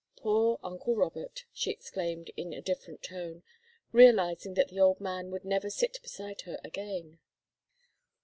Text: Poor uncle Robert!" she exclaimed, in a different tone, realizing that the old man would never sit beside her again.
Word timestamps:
Poor 0.15 0.57
uncle 0.63 0.95
Robert!" 0.95 1.45
she 1.53 1.69
exclaimed, 1.69 2.31
in 2.35 2.53
a 2.53 2.61
different 2.63 3.03
tone, 3.03 3.43
realizing 3.91 4.55
that 4.55 4.69
the 4.69 4.79
old 4.79 4.99
man 4.99 5.29
would 5.29 5.45
never 5.45 5.69
sit 5.69 5.99
beside 6.01 6.41
her 6.41 6.59
again. 6.63 7.19